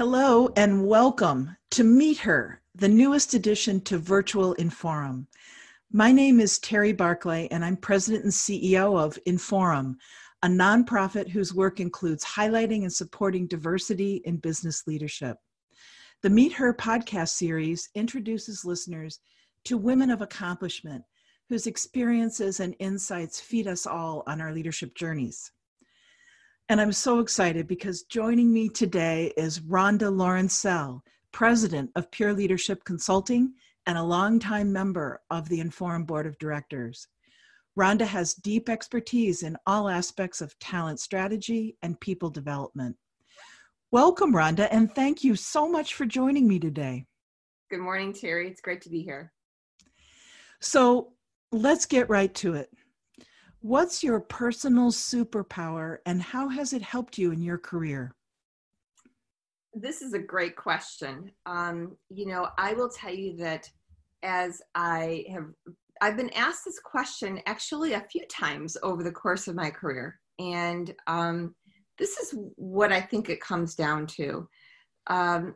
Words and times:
Hello 0.00 0.48
and 0.56 0.86
welcome 0.86 1.54
to 1.72 1.84
Meet 1.84 2.16
Her, 2.20 2.62
the 2.74 2.88
newest 2.88 3.34
addition 3.34 3.82
to 3.82 3.98
Virtual 3.98 4.54
Inforum. 4.54 5.26
My 5.92 6.10
name 6.10 6.40
is 6.40 6.58
Terry 6.58 6.94
Barclay, 6.94 7.48
and 7.50 7.62
I'm 7.62 7.76
president 7.76 8.24
and 8.24 8.32
CEO 8.32 8.98
of 8.98 9.18
Inforum, 9.26 9.96
a 10.42 10.48
nonprofit 10.48 11.28
whose 11.28 11.52
work 11.52 11.80
includes 11.80 12.24
highlighting 12.24 12.80
and 12.80 12.90
supporting 12.90 13.46
diversity 13.46 14.22
in 14.24 14.38
business 14.38 14.84
leadership. 14.86 15.36
The 16.22 16.30
Meet 16.30 16.54
Her 16.54 16.72
podcast 16.72 17.34
series 17.36 17.90
introduces 17.94 18.64
listeners 18.64 19.20
to 19.66 19.76
women 19.76 20.10
of 20.10 20.22
accomplishment 20.22 21.04
whose 21.50 21.66
experiences 21.66 22.60
and 22.60 22.74
insights 22.78 23.38
feed 23.38 23.66
us 23.66 23.86
all 23.86 24.22
on 24.26 24.40
our 24.40 24.54
leadership 24.54 24.94
journeys. 24.94 25.52
And 26.70 26.80
I'm 26.80 26.92
so 26.92 27.18
excited 27.18 27.66
because 27.66 28.04
joining 28.04 28.52
me 28.52 28.68
today 28.68 29.32
is 29.36 29.58
Rhonda 29.58 30.02
Lawrencell, 30.02 31.00
president 31.32 31.90
of 31.96 32.08
Pure 32.12 32.34
Leadership 32.34 32.84
Consulting 32.84 33.54
and 33.88 33.98
a 33.98 34.02
longtime 34.04 34.72
member 34.72 35.20
of 35.30 35.48
the 35.48 35.58
Inforum 35.58 36.06
Board 36.06 36.28
of 36.28 36.38
Directors. 36.38 37.08
Rhonda 37.76 38.06
has 38.06 38.34
deep 38.34 38.68
expertise 38.68 39.42
in 39.42 39.56
all 39.66 39.88
aspects 39.88 40.40
of 40.40 40.56
talent 40.60 41.00
strategy 41.00 41.76
and 41.82 41.98
people 41.98 42.30
development. 42.30 42.94
Welcome, 43.90 44.32
Rhonda, 44.32 44.68
and 44.70 44.94
thank 44.94 45.24
you 45.24 45.34
so 45.34 45.68
much 45.68 45.94
for 45.94 46.06
joining 46.06 46.46
me 46.46 46.60
today. 46.60 47.04
Good 47.68 47.80
morning, 47.80 48.12
Terry. 48.12 48.46
It's 48.46 48.60
great 48.60 48.82
to 48.82 48.90
be 48.90 49.02
here. 49.02 49.32
So 50.60 51.14
let's 51.50 51.84
get 51.84 52.08
right 52.08 52.32
to 52.36 52.54
it. 52.54 52.70
What's 53.62 54.02
your 54.02 54.20
personal 54.20 54.90
superpower 54.90 55.98
and 56.06 56.22
how 56.22 56.48
has 56.48 56.72
it 56.72 56.80
helped 56.80 57.18
you 57.18 57.30
in 57.30 57.42
your 57.42 57.58
career? 57.58 58.14
This 59.74 60.00
is 60.00 60.14
a 60.14 60.18
great 60.18 60.56
question. 60.56 61.30
Um, 61.44 61.96
you 62.08 62.26
know, 62.26 62.48
I 62.56 62.72
will 62.72 62.88
tell 62.88 63.14
you 63.14 63.36
that 63.36 63.70
as 64.22 64.62
I 64.74 65.24
have, 65.30 65.44
I've 66.00 66.16
been 66.16 66.30
asked 66.30 66.64
this 66.64 66.80
question 66.80 67.40
actually 67.46 67.92
a 67.92 68.00
few 68.00 68.26
times 68.28 68.78
over 68.82 69.02
the 69.02 69.12
course 69.12 69.46
of 69.46 69.54
my 69.54 69.70
career. 69.70 70.18
And 70.38 70.94
um, 71.06 71.54
this 71.98 72.16
is 72.16 72.34
what 72.56 72.92
I 72.92 73.00
think 73.00 73.28
it 73.28 73.42
comes 73.42 73.74
down 73.74 74.06
to. 74.06 74.48
Um, 75.08 75.54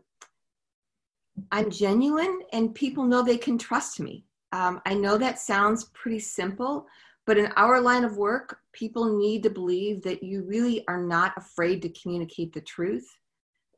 I'm 1.50 1.70
genuine 1.70 2.40
and 2.52 2.74
people 2.74 3.04
know 3.04 3.22
they 3.22 3.38
can 3.38 3.56
trust 3.56 3.98
me. 3.98 4.26
Um, 4.52 4.80
I 4.84 4.94
know 4.94 5.16
that 5.18 5.38
sounds 5.38 5.84
pretty 5.94 6.20
simple, 6.20 6.86
but 7.26 7.38
in 7.38 7.46
our 7.56 7.80
line 7.80 8.04
of 8.04 8.16
work, 8.16 8.58
people 8.72 9.18
need 9.18 9.42
to 9.44 9.50
believe 9.50 10.02
that 10.02 10.22
you 10.22 10.42
really 10.42 10.86
are 10.88 11.02
not 11.02 11.32
afraid 11.36 11.80
to 11.82 11.88
communicate 11.90 12.52
the 12.52 12.60
truth, 12.60 13.06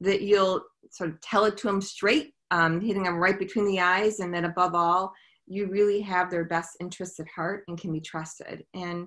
that 0.01 0.23
you'll 0.23 0.65
sort 0.91 1.11
of 1.11 1.21
tell 1.21 1.45
it 1.45 1.57
to 1.59 1.67
them 1.67 1.81
straight, 1.81 2.35
um, 2.51 2.81
hitting 2.81 3.05
them 3.05 3.17
right 3.17 3.39
between 3.39 3.67
the 3.67 3.81
eyes, 3.81 4.21
and 4.21 4.35
that 4.35 4.45
above 4.45 4.75
all, 4.75 5.13
you 5.47 5.69
really 5.69 6.01
have 6.01 6.31
their 6.31 6.45
best 6.45 6.77
interests 6.81 7.21
at 7.21 7.29
heart 7.29 7.65
and 7.69 7.81
can 7.81 7.93
be 7.93 8.01
trusted. 8.01 8.65
And 8.75 9.07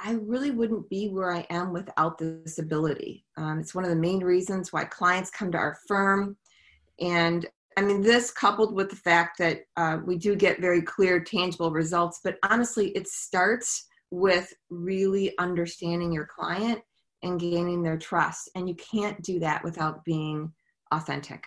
I 0.00 0.12
really 0.12 0.50
wouldn't 0.50 0.88
be 0.90 1.08
where 1.08 1.32
I 1.32 1.46
am 1.48 1.72
without 1.72 2.18
this 2.18 2.58
ability. 2.58 3.24
Um, 3.36 3.60
it's 3.60 3.74
one 3.74 3.84
of 3.84 3.90
the 3.90 3.96
main 3.96 4.20
reasons 4.20 4.72
why 4.72 4.84
clients 4.84 5.30
come 5.30 5.50
to 5.52 5.58
our 5.58 5.78
firm. 5.86 6.36
And 7.00 7.46
I 7.76 7.82
mean, 7.82 8.00
this 8.00 8.30
coupled 8.30 8.74
with 8.74 8.88
the 8.88 8.96
fact 8.96 9.38
that 9.38 9.60
uh, 9.76 9.98
we 10.04 10.16
do 10.16 10.34
get 10.34 10.60
very 10.60 10.80
clear, 10.80 11.20
tangible 11.20 11.70
results, 11.70 12.20
but 12.24 12.38
honestly, 12.42 12.88
it 12.90 13.06
starts 13.06 13.86
with 14.10 14.52
really 14.70 15.36
understanding 15.38 16.10
your 16.10 16.26
client 16.26 16.80
and 17.22 17.38
gaining 17.38 17.82
their 17.82 17.98
trust. 17.98 18.48
And 18.54 18.68
you 18.68 18.74
can't 18.76 19.20
do 19.22 19.38
that 19.40 19.62
without 19.62 20.04
being 20.04 20.52
authentic. 20.90 21.44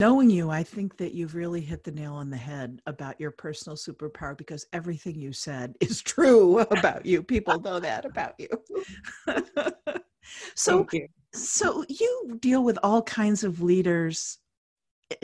Knowing 0.00 0.30
you, 0.30 0.50
I 0.50 0.62
think 0.62 0.96
that 0.96 1.12
you've 1.12 1.34
really 1.34 1.60
hit 1.60 1.84
the 1.84 1.92
nail 1.92 2.14
on 2.14 2.30
the 2.30 2.36
head 2.36 2.80
about 2.86 3.20
your 3.20 3.30
personal 3.30 3.76
superpower 3.76 4.36
because 4.36 4.66
everything 4.72 5.20
you 5.20 5.32
said 5.32 5.76
is 5.80 6.00
true 6.00 6.58
about 6.70 7.04
you. 7.04 7.22
People 7.22 7.60
know 7.60 7.78
that 7.78 8.06
about 8.06 8.34
you. 8.38 8.48
so, 10.56 10.86
you. 10.90 11.06
so 11.32 11.84
you 11.88 12.38
deal 12.40 12.64
with 12.64 12.78
all 12.82 13.02
kinds 13.02 13.44
of 13.44 13.60
leaders 13.60 14.38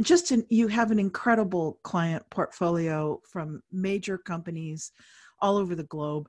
just 0.03 0.33
in, 0.33 0.45
you 0.49 0.69
have 0.69 0.91
an 0.91 0.99
incredible 0.99 1.79
client 1.83 2.25
portfolio 2.31 3.21
from 3.31 3.63
major 3.73 4.19
companies 4.19 4.93
all 5.41 5.57
over 5.57 5.75
the 5.75 5.85
globe. 5.85 6.29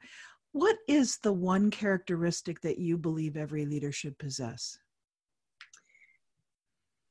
What 0.52 0.78
is 0.88 1.18
the 1.24 1.34
one 1.34 1.70
characteristic 1.72 2.62
that 2.62 2.78
you 2.78 2.98
believe 2.98 3.38
every 3.38 3.66
leader 3.66 3.92
should 3.92 4.18
possess? 4.18 4.78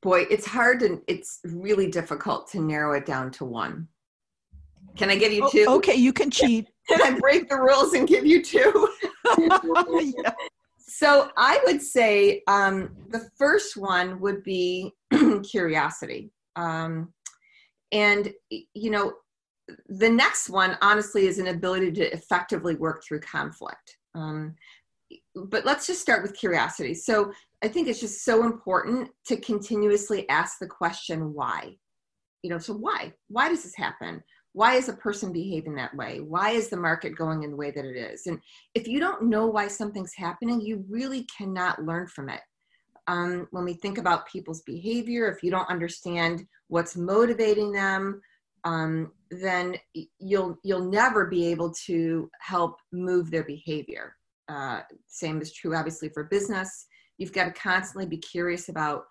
Boy, 0.01 0.21
it's 0.29 0.45
hard 0.45 0.83
and 0.83 1.01
it's 1.07 1.39
really 1.43 1.89
difficult 1.89 2.49
to 2.51 2.61
narrow 2.61 2.93
it 2.93 3.05
down 3.05 3.31
to 3.31 3.45
one. 3.45 3.87
Can 4.95 5.09
I 5.09 5.15
give 5.15 5.31
you 5.31 5.47
two? 5.51 5.65
Oh, 5.67 5.75
okay, 5.77 5.95
you 5.95 6.13
can 6.13 6.31
cheat. 6.31 6.69
can 6.87 7.01
I 7.01 7.19
break 7.19 7.49
the 7.49 7.57
rules 7.57 7.93
and 7.93 8.07
give 8.07 8.25
you 8.25 8.43
two? 8.43 8.89
yeah. 9.37 10.33
So 10.79 11.29
I 11.37 11.61
would 11.65 11.81
say 11.81 12.43
um, 12.47 12.95
the 13.09 13.29
first 13.37 13.77
one 13.77 14.19
would 14.19 14.43
be 14.43 14.93
curiosity. 15.43 16.31
Um, 16.57 17.13
and, 17.93 18.33
you 18.49 18.91
know, 18.91 19.13
the 19.87 20.09
next 20.09 20.49
one, 20.49 20.77
honestly, 20.81 21.27
is 21.27 21.39
an 21.39 21.47
ability 21.47 21.91
to 21.93 22.13
effectively 22.13 22.75
work 22.75 23.03
through 23.03 23.21
conflict. 23.21 23.97
Um, 24.15 24.55
but 25.35 25.65
let's 25.65 25.87
just 25.87 26.01
start 26.01 26.23
with 26.23 26.37
curiosity. 26.37 26.93
So 26.93 27.31
I 27.63 27.67
think 27.67 27.87
it's 27.87 27.99
just 27.99 28.25
so 28.25 28.45
important 28.45 29.09
to 29.27 29.37
continuously 29.37 30.27
ask 30.29 30.59
the 30.59 30.67
question, 30.67 31.33
why? 31.33 31.77
You 32.43 32.49
know, 32.49 32.59
so 32.59 32.73
why? 32.73 33.13
Why 33.29 33.49
does 33.49 33.63
this 33.63 33.75
happen? 33.75 34.23
Why 34.53 34.73
is 34.73 34.89
a 34.89 34.93
person 34.93 35.31
behaving 35.31 35.75
that 35.75 35.95
way? 35.95 36.19
Why 36.19 36.51
is 36.51 36.69
the 36.69 36.77
market 36.77 37.15
going 37.15 37.43
in 37.43 37.51
the 37.51 37.57
way 37.57 37.71
that 37.71 37.85
it 37.85 37.95
is? 37.95 38.25
And 38.25 38.39
if 38.73 38.87
you 38.87 38.99
don't 38.99 39.29
know 39.29 39.47
why 39.47 39.67
something's 39.67 40.13
happening, 40.15 40.61
you 40.61 40.83
really 40.89 41.27
cannot 41.37 41.83
learn 41.83 42.07
from 42.07 42.29
it 42.29 42.41
um, 43.07 43.47
when 43.51 43.63
we 43.63 43.73
think 43.73 43.97
about 43.97 44.27
people's 44.27 44.61
behavior, 44.61 45.31
if 45.31 45.41
you 45.41 45.49
don't 45.49 45.69
understand 45.69 46.45
what's 46.67 46.95
motivating 46.97 47.71
them, 47.71 48.21
um, 48.63 49.11
then 49.31 49.75
you'll 50.19 50.57
you'll 50.63 50.89
never 50.89 51.25
be 51.25 51.47
able 51.47 51.73
to 51.85 52.29
help 52.39 52.77
move 52.91 53.31
their 53.31 53.43
behavior. 53.43 54.15
Uh, 54.49 54.81
same 55.07 55.41
is 55.41 55.53
true, 55.53 55.75
obviously, 55.75 56.09
for 56.09 56.25
business. 56.25 56.87
You've 57.17 57.33
got 57.33 57.45
to 57.45 57.51
constantly 57.51 58.05
be 58.05 58.17
curious 58.17 58.69
about 58.69 59.05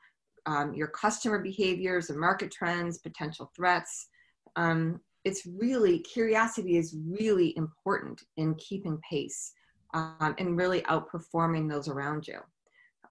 um, 0.47 0.75
your 0.75 0.89
customer 0.89 1.39
behaviors 1.41 2.11
and 2.11 2.19
market 2.19 2.51
trends, 2.51 2.99
potential 2.99 3.51
threats. 3.57 4.09
Um, 4.57 5.01
it's 5.25 5.45
really 5.45 5.99
curiosity 6.01 6.77
is 6.77 6.97
really 7.05 7.57
important 7.57 8.23
in 8.37 8.55
keeping 8.55 9.01
pace 9.11 9.53
um, 9.93 10.35
and 10.39 10.57
really 10.57 10.83
outperforming 10.83 11.69
those 11.69 11.89
around 11.89 12.29
you. 12.29 12.39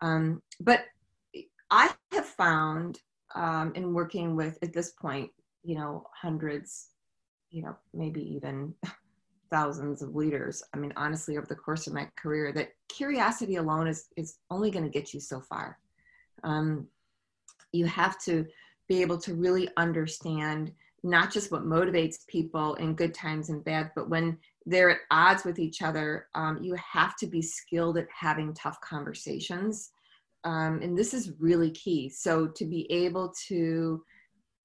Um, 0.05 0.41
but 0.59 0.85
I 1.71 1.91
have 2.11 2.25
found 2.25 2.99
um, 3.33 3.73
in 3.75 3.93
working 3.93 4.35
with, 4.35 4.57
at 4.61 4.71
this 4.71 4.91
point, 4.91 5.31
you 5.63 5.75
know, 5.75 6.05
hundreds, 6.13 6.89
you 7.49 7.63
know, 7.63 7.75
maybe 7.93 8.21
even 8.35 8.73
thousands 9.51 10.03
of 10.03 10.16
leaders. 10.16 10.61
I 10.73 10.77
mean, 10.77 10.93
honestly, 10.95 11.38
over 11.38 11.47
the 11.47 11.55
course 11.55 11.88
of 11.88 11.93
my 11.93 12.07
career, 12.17 12.51
that 12.53 12.69
curiosity 12.88 13.55
alone 13.55 13.88
is, 13.88 14.07
is 14.16 14.38
only 14.51 14.69
going 14.69 14.85
to 14.85 14.91
get 14.91 15.13
you 15.13 15.19
so 15.19 15.41
far. 15.41 15.79
Um, 16.43 16.87
you 17.72 17.87
have 17.87 18.22
to 18.25 18.45
be 18.87 19.01
able 19.01 19.17
to 19.17 19.33
really 19.33 19.69
understand 19.75 20.72
not 21.03 21.31
just 21.31 21.51
what 21.51 21.66
motivates 21.66 22.27
people 22.27 22.75
in 22.75 22.95
good 22.95 23.13
times 23.13 23.49
and 23.49 23.63
bad, 23.63 23.91
but 23.95 24.09
when 24.09 24.37
they're 24.66 24.89
at 24.89 24.99
odds 25.11 25.43
with 25.43 25.59
each 25.59 25.81
other, 25.81 26.27
um, 26.35 26.59
you 26.61 26.75
have 26.75 27.16
to 27.17 27.27
be 27.27 27.41
skilled 27.41 27.97
at 27.97 28.07
having 28.13 28.53
tough 28.53 28.79
conversations. 28.81 29.91
Um, 30.45 30.79
and 30.81 30.97
this 30.97 31.13
is 31.13 31.33
really 31.39 31.72
key. 31.72 32.09
So 32.09 32.47
to 32.47 32.66
be 32.66 32.90
able 32.91 33.34
to, 33.47 34.03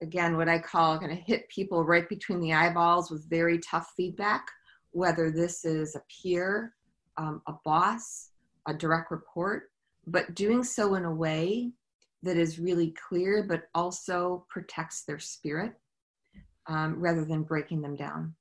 again, 0.03 0.37
what 0.37 0.49
I 0.49 0.59
call 0.59 0.99
kind 0.99 1.13
of 1.13 1.19
hit 1.19 1.49
people 1.49 1.85
right 1.85 2.09
between 2.09 2.41
the 2.41 2.53
eyeballs 2.53 3.11
with 3.11 3.29
very 3.29 3.59
tough 3.59 3.93
feedback, 3.97 4.47
whether 4.93 5.31
this 5.31 5.65
is 5.65 5.97
a 5.97 6.03
peer, 6.23 6.75
um, 7.17 7.43
a 7.49 7.55
boss, 7.65 8.31
a 8.69 8.75
direct 8.75 9.11
report, 9.11 9.71
but 10.07 10.35
doing 10.35 10.63
so 10.63 10.95
in 10.95 11.05
a 11.05 11.15
way 11.15 11.73
that 12.23 12.37
is 12.37 12.59
really 12.59 12.95
clear, 13.09 13.43
but 13.43 13.63
also 13.75 14.45
protects 14.51 15.05
their 15.05 15.19
spirit 15.19 15.73
um, 16.67 17.01
rather 17.01 17.25
than 17.25 17.43
breaking 17.43 17.81
them 17.81 17.97
down 17.97 18.35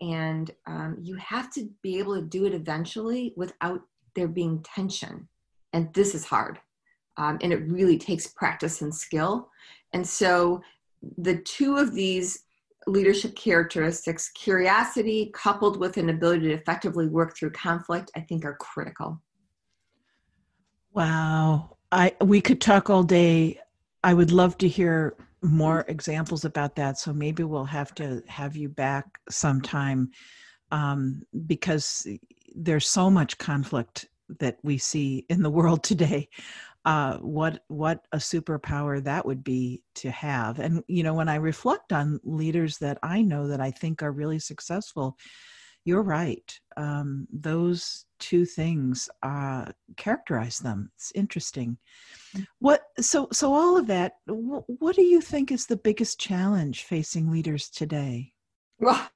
and 0.00 0.50
um, 0.66 0.96
you 1.00 1.14
have 1.16 1.52
to 1.52 1.68
be 1.82 1.98
able 1.98 2.14
to 2.16 2.26
do 2.26 2.44
it 2.44 2.54
eventually 2.54 3.32
without 3.36 3.80
there 4.14 4.28
being 4.28 4.62
tension 4.62 5.28
and 5.74 5.92
this 5.92 6.14
is 6.14 6.24
hard 6.24 6.58
um, 7.18 7.38
and 7.42 7.52
it 7.52 7.68
really 7.68 7.98
takes 7.98 8.26
practice 8.26 8.80
and 8.80 8.94
skill 8.94 9.50
and 9.92 10.06
so 10.06 10.62
the 11.18 11.36
two 11.42 11.76
of 11.76 11.92
these 11.94 12.44
leadership 12.86 13.36
characteristics 13.36 14.30
curiosity 14.30 15.30
coupled 15.34 15.78
with 15.78 15.98
an 15.98 16.08
ability 16.08 16.48
to 16.48 16.54
effectively 16.54 17.06
work 17.06 17.36
through 17.36 17.50
conflict 17.50 18.10
i 18.16 18.20
think 18.20 18.44
are 18.44 18.56
critical 18.56 19.20
wow 20.92 21.74
I 21.94 22.12
we 22.20 22.40
could 22.40 22.60
talk 22.60 22.90
all 22.90 23.04
day. 23.04 23.60
I 24.02 24.14
would 24.14 24.32
love 24.32 24.58
to 24.58 24.68
hear 24.68 25.16
more 25.42 25.84
examples 25.86 26.44
about 26.44 26.74
that. 26.76 26.98
So 26.98 27.12
maybe 27.12 27.44
we'll 27.44 27.64
have 27.64 27.94
to 27.96 28.22
have 28.26 28.56
you 28.56 28.68
back 28.68 29.06
sometime 29.30 30.10
um, 30.72 31.22
because 31.46 32.06
there's 32.54 32.88
so 32.88 33.10
much 33.10 33.38
conflict 33.38 34.06
that 34.40 34.58
we 34.62 34.78
see 34.78 35.26
in 35.28 35.42
the 35.42 35.50
world 35.50 35.82
today. 35.82 36.28
Uh, 36.84 37.16
what 37.18 37.62
what 37.68 38.06
a 38.12 38.18
superpower 38.18 39.02
that 39.02 39.24
would 39.24 39.42
be 39.42 39.82
to 39.94 40.10
have. 40.10 40.58
And 40.58 40.84
you 40.86 41.02
know, 41.02 41.14
when 41.14 41.30
I 41.30 41.36
reflect 41.36 41.94
on 41.94 42.20
leaders 42.24 42.76
that 42.78 42.98
I 43.02 43.22
know 43.22 43.48
that 43.48 43.60
I 43.60 43.70
think 43.70 44.02
are 44.02 44.12
really 44.12 44.38
successful, 44.38 45.16
you're 45.86 46.02
right. 46.02 46.58
Um, 46.76 47.26
those 47.32 48.06
two 48.18 48.44
things 48.44 49.08
uh, 49.22 49.66
characterize 49.96 50.58
them. 50.58 50.90
It's 50.96 51.12
interesting. 51.14 51.78
Mm. 52.36 52.46
What 52.58 52.82
so 53.00 53.28
so 53.32 53.54
all 53.54 53.76
of 53.76 53.86
that. 53.86 54.16
what 54.26 54.96
do 54.96 55.02
you 55.02 55.20
think 55.20 55.52
is 55.52 55.66
the 55.66 55.76
biggest 55.76 56.18
challenge 56.18 56.84
facing 56.84 57.30
leaders 57.30 57.68
today? 57.68 58.32
Well, 58.78 59.08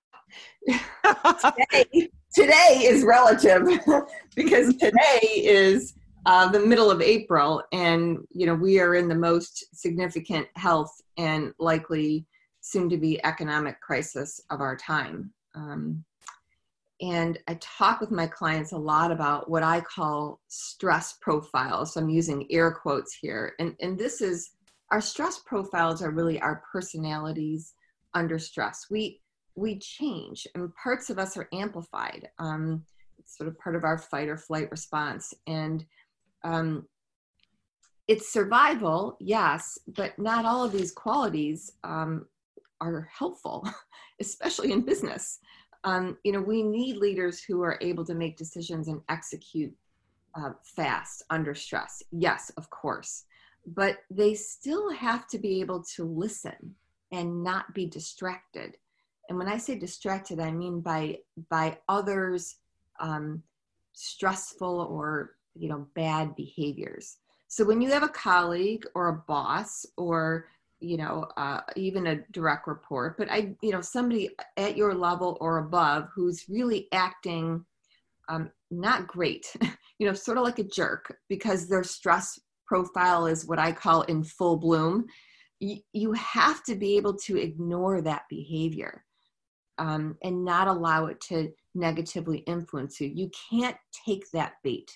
today, 0.67 2.11
today 2.38 2.82
is 2.85 3.02
relative 3.02 3.67
because 4.37 4.75
today 4.76 5.20
is 5.23 5.94
uh, 6.26 6.49
the 6.49 6.61
middle 6.61 6.90
of 6.90 7.00
April, 7.00 7.62
and 7.73 8.19
you 8.31 8.46
know 8.46 8.55
we 8.55 8.81
are 8.81 8.94
in 8.94 9.08
the 9.08 9.14
most 9.14 9.64
significant 9.75 10.46
health 10.55 11.00
and 11.17 11.52
likely 11.58 12.26
soon 12.61 12.88
to 12.90 12.96
be 12.96 13.25
economic 13.25 13.81
crisis 13.81 14.40
of 14.50 14.61
our 14.61 14.76
time. 14.76 15.32
Um, 15.55 16.05
and 17.00 17.38
I 17.49 17.56
talk 17.61 18.00
with 18.00 18.11
my 18.11 18.26
clients 18.26 18.73
a 18.73 18.79
lot 18.79 19.12
about 19.12 19.49
what 19.49 19.62
I 19.62 19.81
call 19.81 20.40
stress 20.49 21.14
profiles. 21.20 21.94
So 21.94 22.00
I'm 22.00 22.08
using 22.08 22.46
air 22.50 22.73
quotes 22.73 23.14
here. 23.14 23.55
And, 23.61 23.76
and 23.81 23.96
this 23.96 24.20
is 24.20 24.50
our 24.90 25.00
stress 25.00 25.38
profiles 25.46 26.02
are 26.02 26.11
really 26.11 26.40
our 26.40 26.62
personalities 26.73 27.75
under 28.14 28.38
stress. 28.38 28.87
We 28.90 29.20
we 29.59 29.79
change 29.79 30.47
and 30.55 30.75
parts 30.75 31.11
of 31.11 31.19
us 31.19 31.37
are 31.37 31.49
amplified. 31.53 32.29
Um, 32.39 32.85
it's 33.19 33.37
sort 33.37 33.49
of 33.49 33.59
part 33.59 33.77
of 33.77 33.85
our 33.85 33.99
fight 33.99 34.29
or 34.29 34.37
flight 34.37 34.71
response. 34.71 35.35
And 35.47 35.85
um, 36.45 36.87
it's 38.07 38.33
survival, 38.33 39.17
yes, 39.21 39.79
but 39.89 40.19
not 40.19 40.45
all 40.45 40.65
of 40.65 40.73
these 40.73 40.93
qualities 40.93 41.73
um, 41.85 42.27
are 42.81 43.09
helpful, 43.17 43.69
especially 44.21 44.73
in 44.73 44.83
business 44.83 45.41
um, 45.85 46.17
you 46.25 46.33
know, 46.33 46.41
we 46.41 46.63
need 46.63 46.97
leaders 46.97 47.43
who 47.43 47.63
are 47.63 47.79
able 47.81 48.05
to 48.05 48.15
make 48.15 48.37
decisions 48.37 48.89
and 48.89 49.01
execute 49.09 49.73
uh, 50.35 50.51
fast 50.63 51.23
under 51.31 51.55
stress. 51.55 52.03
Yes, 52.11 52.51
of 52.57 52.69
course. 52.71 53.25
But 53.67 53.99
they 54.11 54.35
still 54.35 54.93
have 54.93 55.27
to 55.29 55.39
be 55.39 55.61
able 55.61 55.83
to 55.97 56.05
listen 56.05 56.75
and 57.13 57.43
not 57.43 57.75
be 57.75 57.87
distracted. 57.87 58.77
And 59.29 59.39
when 59.39 59.49
I 59.49 59.59
say 59.59 59.79
distracted, 59.79 60.41
I 60.41 60.51
mean 60.51 60.81
by 60.81 61.19
by 61.51 61.79
others' 61.89 62.57
um, 63.01 63.43
stressful 63.93 64.81
or 64.91 65.37
you 65.55 65.69
know 65.69 65.87
bad 65.95 66.35
behaviors. 66.37 67.19
So 67.49 67.65
when 67.65 67.81
you 67.81 67.91
have 67.91 68.03
a 68.03 68.09
colleague 68.09 68.85
or 68.95 69.09
a 69.09 69.23
boss 69.27 69.87
or 69.97 70.47
you 70.81 70.97
know 70.97 71.27
uh, 71.37 71.61
even 71.77 72.07
a 72.07 72.17
direct 72.31 72.67
report 72.67 73.17
but 73.19 73.31
i 73.31 73.55
you 73.63 73.73
know 73.73 73.81
somebody 73.81 74.31
at 74.57 74.77
your 74.77 74.95
level 74.95 75.37
or 75.41 75.59
above 75.59 76.09
who's 76.15 76.49
really 76.49 76.89
acting 76.93 77.65
um, 78.29 78.51
not 78.71 79.07
great 79.07 79.55
you 79.99 80.07
know 80.07 80.13
sort 80.13 80.39
of 80.39 80.45
like 80.45 80.59
a 80.59 80.65
jerk 80.65 81.17
because 81.29 81.69
their 81.69 81.85
stress 81.85 82.39
profile 82.67 83.27
is 83.27 83.47
what 83.47 83.59
i 83.59 83.73
call 83.73 84.03
in 84.03 84.23
full 84.23 84.57
bloom 84.57 85.07
you, 85.61 85.79
you 85.93 86.13
have 86.13 86.63
to 86.63 86.77
be 86.77 86.97
able 86.97 87.15
to 87.15 87.37
ignore 87.37 88.01
that 88.01 88.23
behavior 88.29 89.05
um, 89.79 90.17
and 90.23 90.45
not 90.45 90.69
allow 90.69 91.07
it 91.07 91.21
to 91.21 91.53
negatively 91.75 92.39
influence 92.39 93.01
you 93.01 93.11
you 93.15 93.31
can't 93.51 93.77
take 94.07 94.25
that 94.33 94.55
bait 94.63 94.91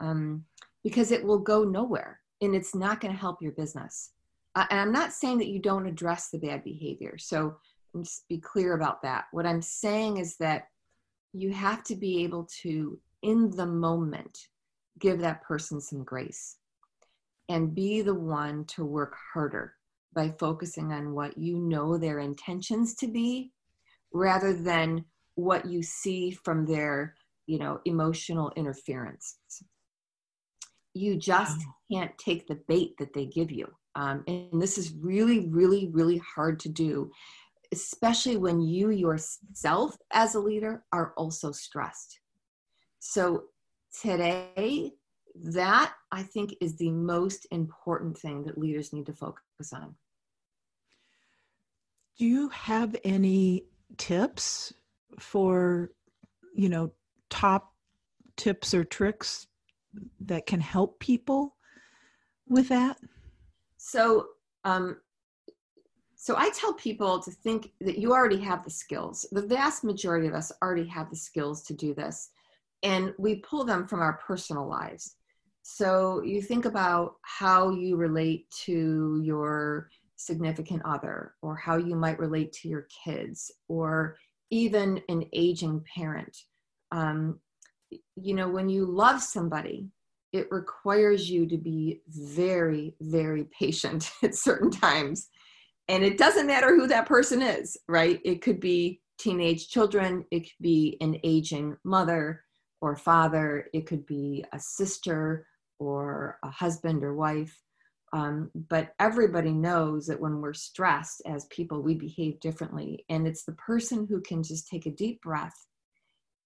um, 0.00 0.44
because 0.82 1.12
it 1.12 1.24
will 1.24 1.38
go 1.38 1.64
nowhere 1.64 2.20
and 2.40 2.54
it's 2.54 2.74
not 2.74 3.00
going 3.00 3.12
to 3.12 3.20
help 3.20 3.40
your 3.42 3.52
business 3.52 4.12
uh, 4.54 4.66
and 4.70 4.80
I'm 4.80 4.92
not 4.92 5.12
saying 5.12 5.38
that 5.38 5.48
you 5.48 5.60
don't 5.60 5.86
address 5.86 6.28
the 6.30 6.38
bad 6.38 6.64
behavior. 6.64 7.16
So 7.18 7.56
just 7.96 8.26
be 8.28 8.38
clear 8.38 8.74
about 8.74 9.02
that. 9.02 9.24
What 9.32 9.46
I'm 9.46 9.62
saying 9.62 10.16
is 10.16 10.36
that 10.38 10.64
you 11.32 11.52
have 11.52 11.84
to 11.84 11.96
be 11.96 12.24
able 12.24 12.48
to, 12.62 12.98
in 13.22 13.50
the 13.50 13.66
moment, 13.66 14.38
give 14.98 15.20
that 15.20 15.42
person 15.42 15.80
some 15.80 16.02
grace 16.02 16.56
and 17.48 17.74
be 17.74 18.02
the 18.02 18.14
one 18.14 18.64
to 18.64 18.84
work 18.84 19.16
harder 19.32 19.74
by 20.12 20.34
focusing 20.38 20.92
on 20.92 21.14
what 21.14 21.38
you 21.38 21.58
know 21.58 21.96
their 21.96 22.18
intentions 22.18 22.94
to 22.96 23.06
be 23.06 23.52
rather 24.12 24.52
than 24.52 25.04
what 25.34 25.66
you 25.66 25.82
see 25.82 26.30
from 26.30 26.66
their 26.66 27.14
you 27.46 27.58
know 27.58 27.80
emotional 27.84 28.52
interference 28.56 29.38
you 30.92 31.16
just 31.16 31.58
wow. 31.58 32.00
can't 32.00 32.18
take 32.18 32.46
the 32.46 32.58
bait 32.66 32.94
that 32.98 33.12
they 33.12 33.26
give 33.26 33.50
you 33.50 33.66
um, 33.94 34.24
and 34.26 34.60
this 34.60 34.78
is 34.78 34.92
really, 34.94 35.48
really, 35.48 35.88
really 35.88 36.18
hard 36.18 36.60
to 36.60 36.68
do, 36.68 37.10
especially 37.72 38.36
when 38.36 38.60
you 38.60 38.90
yourself 38.90 39.96
as 40.12 40.34
a 40.34 40.40
leader 40.40 40.84
are 40.92 41.12
also 41.16 41.50
stressed. 41.52 42.20
So 43.00 43.44
today, 44.00 44.92
that 45.34 45.92
I 46.10 46.22
think 46.22 46.54
is 46.60 46.76
the 46.76 46.90
most 46.90 47.46
important 47.50 48.18
thing 48.18 48.44
that 48.44 48.58
leaders 48.58 48.92
need 48.92 49.06
to 49.06 49.12
focus 49.12 49.72
on. 49.72 49.94
Do 52.18 52.26
you 52.26 52.48
have 52.48 52.96
any 53.04 53.64
tips 53.96 54.72
for, 55.18 55.90
you 56.54 56.68
know, 56.68 56.92
top 57.28 57.72
tips 58.36 58.74
or 58.74 58.84
tricks 58.84 59.46
that 60.20 60.46
can 60.46 60.60
help 60.60 60.98
people 61.00 61.56
with 62.48 62.68
that? 62.68 62.98
So, 63.76 64.28
um, 64.64 64.98
so 66.14 66.34
I 66.36 66.50
tell 66.50 66.74
people 66.74 67.18
to 67.20 67.30
think 67.30 67.72
that 67.80 67.98
you 67.98 68.12
already 68.12 68.40
have 68.40 68.62
the 68.62 68.70
skills. 68.70 69.26
The 69.32 69.46
vast 69.46 69.84
majority 69.84 70.26
of 70.26 70.34
us 70.34 70.52
already 70.62 70.86
have 70.88 71.08
the 71.08 71.16
skills 71.16 71.62
to 71.64 71.74
do 71.74 71.94
this, 71.94 72.30
and 72.82 73.14
we 73.18 73.36
pull 73.36 73.64
them 73.64 73.86
from 73.86 74.00
our 74.00 74.14
personal 74.26 74.68
lives. 74.68 75.16
So 75.62 76.22
you 76.22 76.42
think 76.42 76.64
about 76.64 77.14
how 77.22 77.70
you 77.70 77.96
relate 77.96 78.50
to 78.64 79.20
your 79.24 79.90
significant 80.20 80.82
other, 80.84 81.34
or 81.42 81.56
how 81.56 81.76
you 81.76 81.96
might 81.96 82.18
relate 82.18 82.52
to 82.52 82.68
your 82.68 82.86
kids, 83.04 83.50
or 83.68 84.16
even 84.50 85.00
an 85.08 85.24
aging 85.32 85.84
parent. 85.94 86.36
Um, 86.92 87.40
you 88.16 88.34
know, 88.34 88.48
when 88.48 88.68
you 88.68 88.84
love 88.84 89.22
somebody, 89.22 89.88
it 90.32 90.46
requires 90.50 91.28
you 91.28 91.46
to 91.46 91.56
be 91.56 92.02
very, 92.08 92.94
very 93.00 93.48
patient 93.58 94.10
at 94.22 94.34
certain 94.34 94.70
times. 94.70 95.28
And 95.88 96.04
it 96.04 96.18
doesn't 96.18 96.46
matter 96.46 96.76
who 96.76 96.86
that 96.86 97.06
person 97.06 97.42
is, 97.42 97.76
right? 97.88 98.20
It 98.24 98.42
could 98.42 98.60
be 98.60 99.00
teenage 99.18 99.68
children, 99.68 100.24
it 100.30 100.40
could 100.40 100.62
be 100.62 100.96
an 101.00 101.18
aging 101.24 101.76
mother 101.84 102.44
or 102.80 102.96
father, 102.96 103.66
it 103.74 103.86
could 103.86 104.06
be 104.06 104.44
a 104.52 104.58
sister 104.58 105.46
or 105.78 106.38
a 106.44 106.50
husband 106.50 107.02
or 107.02 107.14
wife. 107.14 107.56
Um, 108.12 108.50
but 108.68 108.94
everybody 108.98 109.52
knows 109.52 110.06
that 110.06 110.20
when 110.20 110.40
we're 110.40 110.52
stressed 110.52 111.22
as 111.26 111.44
people, 111.46 111.80
we 111.80 111.94
behave 111.94 112.40
differently. 112.40 113.04
And 113.08 113.26
it's 113.26 113.44
the 113.44 113.52
person 113.52 114.06
who 114.08 114.20
can 114.20 114.42
just 114.42 114.68
take 114.68 114.86
a 114.86 114.90
deep 114.90 115.22
breath 115.22 115.54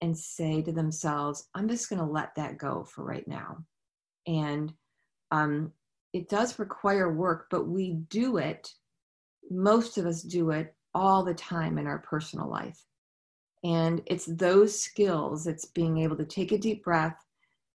and 0.02 0.16
say 0.16 0.60
to 0.62 0.72
themselves, 0.72 1.48
I'm 1.54 1.68
just 1.68 1.88
going 1.88 2.00
to 2.00 2.04
let 2.04 2.34
that 2.36 2.58
go 2.58 2.84
for 2.84 3.04
right 3.04 3.26
now 3.26 3.64
and 4.26 4.72
um, 5.30 5.72
it 6.12 6.28
does 6.28 6.58
require 6.58 7.12
work 7.12 7.46
but 7.50 7.68
we 7.68 7.94
do 8.08 8.36
it 8.36 8.70
most 9.50 9.98
of 9.98 10.06
us 10.06 10.22
do 10.22 10.50
it 10.50 10.74
all 10.94 11.22
the 11.22 11.34
time 11.34 11.78
in 11.78 11.86
our 11.86 11.98
personal 11.98 12.48
life 12.48 12.84
and 13.64 14.02
it's 14.06 14.26
those 14.26 14.80
skills 14.80 15.46
it's 15.46 15.66
being 15.66 15.98
able 15.98 16.16
to 16.16 16.24
take 16.24 16.52
a 16.52 16.58
deep 16.58 16.84
breath 16.84 17.16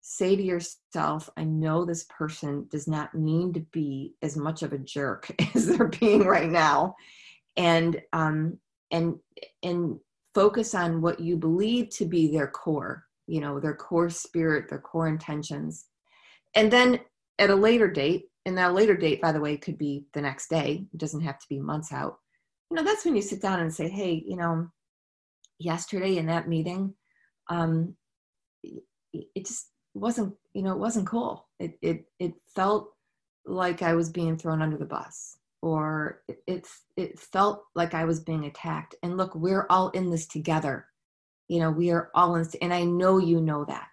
say 0.08 0.36
to 0.36 0.42
yourself 0.42 1.28
i 1.36 1.42
know 1.42 1.84
this 1.84 2.04
person 2.04 2.64
does 2.70 2.86
not 2.86 3.12
mean 3.12 3.52
to 3.52 3.58
be 3.72 4.14
as 4.22 4.36
much 4.36 4.62
of 4.62 4.72
a 4.72 4.78
jerk 4.78 5.28
as 5.56 5.66
they're 5.66 5.88
being 5.88 6.22
right 6.24 6.48
now. 6.48 6.94
And 7.56 8.00
um 8.12 8.58
and 8.92 9.16
and 9.64 9.98
focus 10.32 10.76
on 10.76 11.02
what 11.02 11.18
you 11.18 11.36
believe 11.36 11.88
to 11.88 12.04
be 12.04 12.30
their 12.30 12.46
core 12.46 13.04
you 13.26 13.40
know 13.40 13.58
their 13.58 13.74
core 13.74 14.08
spirit 14.08 14.68
their 14.68 14.78
core 14.78 15.08
intentions. 15.08 15.86
And 16.54 16.70
then 16.70 17.00
at 17.40 17.50
a 17.50 17.54
later 17.54 17.90
date, 17.90 18.26
and 18.46 18.56
that 18.58 18.74
later 18.74 18.96
date, 18.96 19.20
by 19.20 19.32
the 19.32 19.40
way, 19.40 19.56
could 19.56 19.76
be 19.76 20.06
the 20.14 20.22
next 20.22 20.48
day, 20.48 20.86
it 20.94 20.98
doesn't 20.98 21.22
have 21.22 21.40
to 21.40 21.48
be 21.48 21.58
months 21.58 21.92
out. 21.92 22.18
You 22.70 22.76
know, 22.76 22.84
that's 22.84 23.04
when 23.04 23.16
you 23.16 23.22
sit 23.22 23.42
down 23.42 23.58
and 23.58 23.74
say, 23.74 23.88
hey, 23.88 24.22
you 24.24 24.36
know, 24.36 24.68
yesterday 25.58 26.16
in 26.16 26.26
that 26.26 26.48
meeting, 26.48 26.94
um, 27.50 27.96
it 28.62 29.46
just 29.46 29.66
wasn't 29.96 30.34
you 30.52 30.62
know 30.62 30.72
it 30.72 30.78
wasn't 30.78 31.06
cool. 31.06 31.46
It 31.58 31.78
it 31.82 32.04
it 32.18 32.34
felt 32.54 32.92
like 33.48 33.80
i 33.80 33.94
was 33.94 34.10
being 34.10 34.36
thrown 34.36 34.60
under 34.60 34.76
the 34.76 34.84
bus 34.84 35.38
or 35.62 36.22
it, 36.26 36.42
it 36.48 36.66
it 36.96 37.18
felt 37.18 37.62
like 37.76 37.94
i 37.94 38.04
was 38.04 38.20
being 38.20 38.44
attacked. 38.46 38.94
And 39.02 39.16
look 39.16 39.34
we're 39.34 39.66
all 39.70 39.90
in 39.90 40.10
this 40.10 40.26
together. 40.26 40.86
You 41.48 41.60
know 41.60 41.70
we 41.70 41.90
are 41.90 42.10
all 42.14 42.34
in 42.34 42.42
this 42.42 42.56
and 42.60 42.74
i 42.74 42.84
know 42.84 43.18
you 43.18 43.40
know 43.40 43.64
that. 43.64 43.88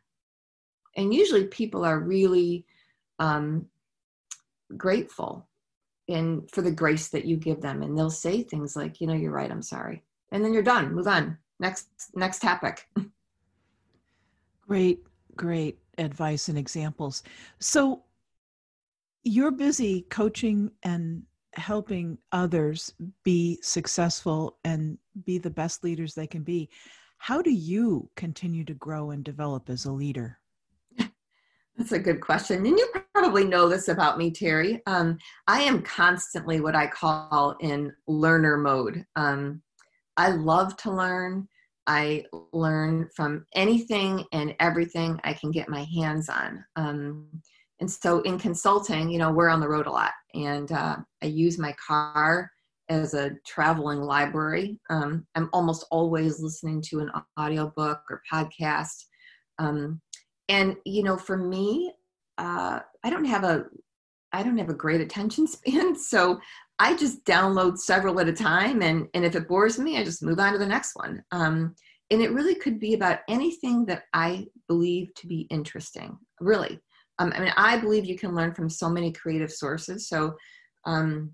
And 0.95 1.13
usually 1.13 1.45
people 1.47 1.85
are 1.85 1.99
really 1.99 2.65
um 3.19 3.67
grateful 4.75 5.47
and 6.09 6.49
for 6.51 6.61
the 6.61 6.71
grace 6.71 7.09
that 7.09 7.25
you 7.25 7.37
give 7.37 7.61
them. 7.61 7.81
And 7.81 7.97
they'll 7.97 8.09
say 8.09 8.43
things 8.43 8.75
like 8.75 8.99
you 8.99 9.07
know 9.07 9.13
you're 9.13 9.31
right 9.31 9.51
i'm 9.51 9.61
sorry. 9.61 10.03
And 10.31 10.43
then 10.43 10.53
you're 10.53 10.63
done 10.63 10.93
move 10.93 11.07
on. 11.07 11.37
Next 11.59 11.87
next 12.15 12.39
topic. 12.39 12.87
Great 14.67 15.03
great 15.35 15.79
advice 15.97 16.49
and 16.49 16.57
examples 16.57 17.23
so 17.59 18.03
you're 19.23 19.51
busy 19.51 20.01
coaching 20.09 20.71
and 20.83 21.23
helping 21.53 22.17
others 22.31 22.93
be 23.23 23.59
successful 23.61 24.57
and 24.63 24.97
be 25.25 25.37
the 25.37 25.49
best 25.49 25.83
leaders 25.83 26.13
they 26.13 26.27
can 26.27 26.43
be 26.43 26.69
how 27.17 27.41
do 27.41 27.51
you 27.51 28.09
continue 28.15 28.65
to 28.65 28.73
grow 28.73 29.11
and 29.11 29.23
develop 29.23 29.69
as 29.69 29.85
a 29.85 29.91
leader 29.91 30.39
that's 31.77 31.91
a 31.91 31.99
good 31.99 32.21
question. 32.21 32.65
And 32.65 32.77
you 32.77 32.87
probably 33.13 33.45
know 33.45 33.67
this 33.67 33.87
about 33.87 34.17
me, 34.17 34.31
Terry. 34.31 34.81
Um, 34.85 35.17
I 35.47 35.61
am 35.61 35.81
constantly 35.81 36.61
what 36.61 36.75
I 36.75 36.87
call 36.87 37.55
in 37.61 37.91
learner 38.07 38.57
mode. 38.57 39.05
Um, 39.15 39.61
I 40.17 40.29
love 40.29 40.77
to 40.77 40.91
learn. 40.91 41.47
I 41.87 42.25
learn 42.53 43.09
from 43.15 43.45
anything 43.55 44.23
and 44.31 44.55
everything 44.59 45.19
I 45.23 45.33
can 45.33 45.51
get 45.51 45.69
my 45.69 45.85
hands 45.95 46.29
on. 46.29 46.63
Um, 46.75 47.27
and 47.79 47.91
so 47.91 48.21
in 48.21 48.39
consulting, 48.39 49.09
you 49.09 49.19
know, 49.19 49.31
we're 49.31 49.49
on 49.49 49.59
the 49.59 49.67
road 49.67 49.87
a 49.87 49.91
lot 49.91 50.11
and 50.33 50.71
uh, 50.71 50.97
I 51.21 51.25
use 51.25 51.57
my 51.57 51.75
car 51.85 52.49
as 52.89 53.13
a 53.13 53.31
traveling 53.45 53.99
library. 53.99 54.79
Um, 54.89 55.25
I'm 55.35 55.49
almost 55.51 55.85
always 55.91 56.39
listening 56.39 56.81
to 56.89 56.99
an 56.99 57.11
audiobook 57.37 58.01
or 58.09 58.21
podcast. 58.31 59.05
Um, 59.59 60.01
and 60.49 60.75
you 60.85 61.03
know 61.03 61.17
for 61.17 61.37
me 61.37 61.93
uh, 62.37 62.79
i 63.03 63.09
don't 63.09 63.25
have 63.25 63.43
a 63.43 63.65
i 64.31 64.43
don't 64.43 64.57
have 64.57 64.69
a 64.69 64.73
great 64.73 65.01
attention 65.01 65.47
span 65.55 65.95
so 65.95 66.39
i 66.83 66.95
just 66.95 67.23
download 67.25 67.77
several 67.77 68.19
at 68.19 68.27
a 68.27 68.33
time 68.33 68.81
and 68.81 69.07
and 69.13 69.25
if 69.25 69.35
it 69.35 69.47
bores 69.47 69.79
me 69.79 69.97
i 69.97 70.03
just 70.03 70.23
move 70.23 70.39
on 70.39 70.53
to 70.53 70.59
the 70.59 70.65
next 70.65 70.95
one. 70.95 71.23
Um, 71.31 71.75
and 72.11 72.21
it 72.21 72.33
really 72.33 72.55
could 72.55 72.79
be 72.79 72.93
about 72.93 73.19
anything 73.27 73.85
that 73.85 74.03
i 74.13 74.45
believe 74.67 75.13
to 75.15 75.27
be 75.27 75.47
interesting 75.49 76.17
really. 76.39 76.79
Um, 77.19 77.31
i 77.35 77.39
mean 77.39 77.53
i 77.57 77.77
believe 77.77 78.05
you 78.05 78.17
can 78.17 78.35
learn 78.35 78.53
from 78.53 78.69
so 78.69 78.89
many 78.89 79.11
creative 79.11 79.51
sources 79.51 80.09
so 80.09 80.35
um, 80.85 81.31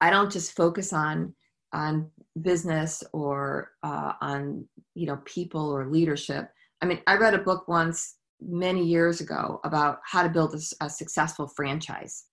i 0.00 0.10
don't 0.10 0.32
just 0.32 0.56
focus 0.56 0.92
on 0.92 1.34
on 1.72 2.10
business 2.40 3.02
or 3.12 3.72
uh, 3.82 4.12
on 4.20 4.66
you 4.94 5.06
know 5.06 5.18
people 5.24 5.70
or 5.70 5.86
leadership. 5.86 6.50
I 6.80 6.86
mean, 6.86 7.00
I 7.06 7.16
read 7.16 7.34
a 7.34 7.38
book 7.38 7.68
once 7.68 8.16
many 8.40 8.84
years 8.84 9.20
ago 9.20 9.60
about 9.64 10.00
how 10.04 10.22
to 10.22 10.28
build 10.28 10.54
a, 10.54 10.84
a, 10.84 10.90
successful 10.90 11.46
franchise. 11.46 12.24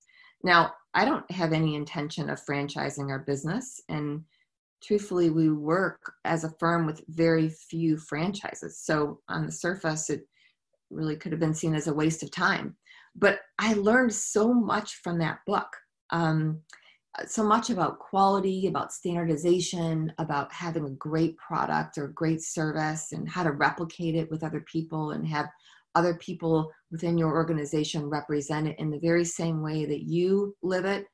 Now, 0.43 0.73
I 0.93 1.05
don't 1.05 1.29
have 1.31 1.53
any 1.53 1.75
intention 1.75 2.29
of 2.29 2.43
franchising 2.43 3.09
our 3.09 3.19
business, 3.19 3.81
and 3.89 4.23
truthfully, 4.81 5.29
we 5.29 5.51
work 5.51 6.13
as 6.25 6.43
a 6.43 6.53
firm 6.59 6.85
with 6.85 7.03
very 7.07 7.49
few 7.49 7.97
franchises. 7.97 8.79
So, 8.79 9.19
on 9.27 9.45
the 9.45 9.51
surface, 9.51 10.09
it 10.09 10.27
really 10.89 11.15
could 11.15 11.31
have 11.31 11.41
been 11.41 11.53
seen 11.53 11.75
as 11.75 11.87
a 11.87 11.93
waste 11.93 12.23
of 12.23 12.31
time. 12.31 12.75
But 13.15 13.39
I 13.59 13.73
learned 13.73 14.13
so 14.13 14.53
much 14.53 14.95
from 15.03 15.19
that 15.19 15.39
book. 15.45 15.67
Um, 16.11 16.61
so 17.27 17.43
much 17.43 17.69
about 17.69 17.99
quality, 17.99 18.67
about 18.67 18.93
standardization, 18.93 20.13
about 20.19 20.53
having 20.53 20.85
a 20.85 20.91
great 20.91 21.35
product 21.37 21.97
or 21.97 22.07
great 22.09 22.41
service 22.41 23.11
and 23.11 23.27
how 23.27 23.43
to 23.43 23.51
replicate 23.51 24.15
it 24.15 24.29
with 24.29 24.43
other 24.43 24.61
people 24.61 25.11
and 25.11 25.27
have 25.27 25.47
other 25.99 26.15
people 26.15 26.71
within 26.91 27.17
your 27.17 27.33
organization 27.33 28.09
represent 28.09 28.67
it 28.69 28.79
in 28.79 28.89
the 28.89 28.99
very 28.99 29.25
same 29.25 29.61
way 29.61 29.85
that 29.85 30.03
you 30.03 30.55
live 30.63 30.85
it, 30.85 31.05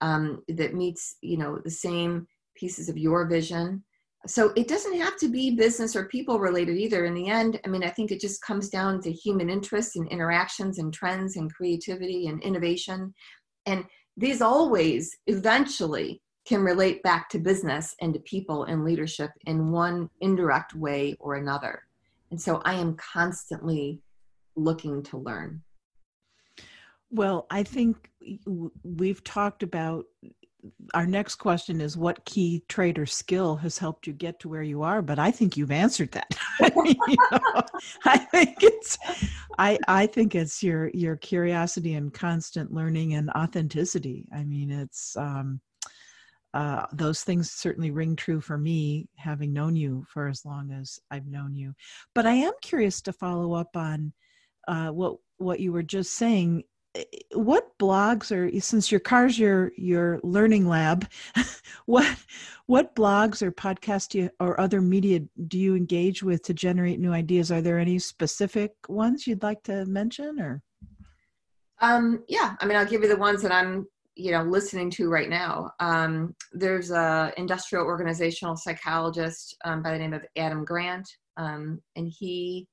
um, 0.00 0.42
that 0.48 0.74
meets, 0.74 1.16
you 1.22 1.36
know, 1.36 1.60
the 1.64 1.70
same 1.70 2.26
pieces 2.56 2.88
of 2.88 2.98
your 2.98 3.26
vision. 3.26 3.82
So 4.26 4.52
it 4.56 4.66
doesn't 4.66 4.98
have 4.98 5.16
to 5.18 5.28
be 5.28 5.54
business 5.54 5.94
or 5.94 6.06
people 6.06 6.40
related 6.40 6.76
either. 6.76 7.04
In 7.04 7.14
the 7.14 7.28
end, 7.28 7.60
I 7.64 7.68
mean, 7.68 7.84
I 7.84 7.90
think 7.90 8.10
it 8.10 8.20
just 8.20 8.42
comes 8.42 8.68
down 8.68 9.00
to 9.02 9.12
human 9.12 9.48
interests 9.48 9.94
and 9.94 10.08
interactions 10.08 10.78
and 10.78 10.92
trends 10.92 11.36
and 11.36 11.54
creativity 11.54 12.26
and 12.26 12.42
innovation. 12.42 13.14
And 13.66 13.84
these 14.16 14.42
always 14.42 15.16
eventually 15.26 16.20
can 16.44 16.62
relate 16.62 17.02
back 17.02 17.28
to 17.30 17.38
business 17.38 17.94
and 18.00 18.12
to 18.14 18.20
people 18.20 18.64
and 18.64 18.84
leadership 18.84 19.30
in 19.46 19.70
one 19.70 20.10
indirect 20.20 20.74
way 20.74 21.16
or 21.20 21.36
another. 21.36 21.82
And 22.30 22.40
so 22.40 22.60
I 22.64 22.74
am 22.74 22.96
constantly 22.96 24.00
looking 24.56 25.02
to 25.04 25.18
learn. 25.18 25.62
Well, 27.10 27.46
I 27.50 27.62
think 27.62 28.10
we've 28.82 29.22
talked 29.22 29.62
about 29.62 30.06
our 30.94 31.06
next 31.06 31.36
question 31.36 31.80
is 31.80 31.96
what 31.96 32.24
key 32.24 32.62
trait 32.68 32.98
or 32.98 33.06
skill 33.06 33.56
has 33.56 33.78
helped 33.78 34.06
you 34.06 34.12
get 34.12 34.40
to 34.40 34.48
where 34.48 34.62
you 34.62 34.82
are 34.82 35.02
but 35.02 35.18
i 35.18 35.30
think 35.30 35.56
you've 35.56 35.70
answered 35.70 36.10
that. 36.12 36.34
I, 36.60 36.72
you 37.08 37.16
know, 37.30 37.62
I 38.04 38.18
think 38.18 38.56
it's 38.62 38.96
i 39.58 39.78
i 39.88 40.06
think 40.06 40.34
it's 40.34 40.62
your 40.62 40.90
your 40.94 41.16
curiosity 41.16 41.94
and 41.94 42.12
constant 42.12 42.72
learning 42.72 43.14
and 43.14 43.30
authenticity. 43.30 44.26
I 44.34 44.44
mean 44.44 44.70
it's 44.70 45.16
um 45.16 45.60
uh, 46.54 46.86
those 46.92 47.24
things 47.24 47.50
certainly 47.50 47.90
ring 47.90 48.14
true 48.14 48.40
for 48.40 48.56
me 48.56 49.08
having 49.16 49.52
known 49.52 49.74
you 49.74 50.06
for 50.08 50.28
as 50.28 50.44
long 50.44 50.70
as 50.70 50.98
i've 51.10 51.26
known 51.26 51.54
you. 51.54 51.74
But 52.14 52.26
i 52.26 52.32
am 52.32 52.52
curious 52.62 53.00
to 53.02 53.12
follow 53.12 53.54
up 53.54 53.76
on 53.76 54.12
uh, 54.68 54.88
what 54.88 55.16
what 55.38 55.60
you 55.60 55.72
were 55.72 55.82
just 55.82 56.12
saying 56.12 56.64
what 57.32 57.76
blogs 57.78 58.30
or 58.30 58.60
since 58.60 58.90
your 58.92 59.00
car's 59.00 59.38
your 59.38 59.72
your 59.76 60.20
learning 60.22 60.68
lab 60.68 61.08
what 61.86 62.06
what 62.66 62.94
blogs 62.94 63.42
or 63.42 63.50
podcasts 63.50 64.14
you, 64.14 64.30
or 64.38 64.60
other 64.60 64.80
media 64.80 65.20
do 65.48 65.58
you 65.58 65.74
engage 65.74 66.22
with 66.22 66.42
to 66.42 66.54
generate 66.54 67.00
new 67.00 67.12
ideas? 67.12 67.50
Are 67.50 67.60
there 67.60 67.78
any 67.78 67.98
specific 67.98 68.72
ones 68.88 69.26
you'd 69.26 69.42
like 69.42 69.62
to 69.64 69.84
mention 69.86 70.40
or? 70.40 70.62
Um 71.80 72.22
yeah 72.28 72.54
i 72.60 72.66
mean 72.66 72.76
i'll 72.76 72.86
give 72.86 73.02
you 73.02 73.08
the 73.08 73.16
ones 73.16 73.42
that 73.42 73.52
i'm 73.52 73.86
you 74.14 74.30
know 74.30 74.44
listening 74.44 74.88
to 74.90 75.08
right 75.08 75.28
now. 75.28 75.72
Um 75.80 76.36
there's 76.52 76.92
a 76.92 77.32
industrial 77.36 77.86
organizational 77.86 78.56
psychologist 78.56 79.56
um, 79.64 79.82
by 79.82 79.90
the 79.90 79.98
name 79.98 80.14
of 80.14 80.24
adam 80.36 80.64
grant. 80.64 81.08
Um 81.36 81.80
and 81.96 82.08
he 82.08 82.68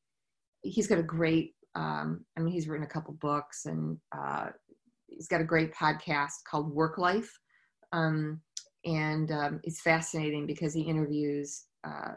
he's 0.61 0.85
got 0.85 0.99
a 0.99 1.03
great 1.03 1.55
um, 1.75 2.25
I 2.37 2.41
mean, 2.41 2.53
he's 2.53 2.67
written 2.67 2.85
a 2.85 2.89
couple 2.89 3.13
books 3.15 3.65
and 3.65 3.97
uh, 4.15 4.47
he's 5.07 5.27
got 5.27 5.41
a 5.41 5.45
great 5.45 5.73
podcast 5.73 6.43
called 6.49 6.73
Work 6.73 6.97
Life. 6.97 7.31
Um, 7.93 8.41
and 8.85 9.31
um, 9.31 9.59
it's 9.63 9.81
fascinating 9.81 10.45
because 10.47 10.73
he 10.73 10.81
interviews 10.81 11.65
uh, 11.83 12.15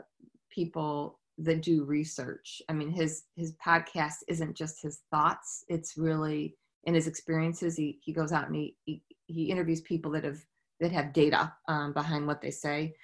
people 0.50 1.20
that 1.38 1.62
do 1.62 1.84
research. 1.84 2.62
I 2.68 2.73
mean, 2.73 2.90
his 2.90 3.25
his 3.37 3.54
podcast 3.64 4.23
isn't 4.28 4.56
just 4.56 4.80
his 4.80 5.00
thoughts; 5.11 5.64
it's 5.68 5.96
really 5.96 6.56
in 6.84 6.94
his 6.94 7.06
experiences. 7.06 7.76
He 7.76 7.99
he 8.02 8.12
goes 8.12 8.32
out 8.32 8.46
and 8.46 8.56
he 8.56 8.76
he, 8.84 9.02
he 9.26 9.50
interviews 9.50 9.80
people 9.82 10.12
that 10.12 10.25
have 10.25 10.38
that 10.80 10.92
have 10.92 11.12
data 11.12 11.52
um, 11.68 11.92
behind 11.92 12.26
what 12.26 12.40
they 12.40 12.50
say. 12.50 12.94